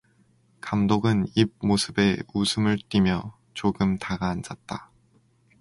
[0.61, 4.89] 감독은 입 모습에 웃음을 띠며 조금 다가앉았다.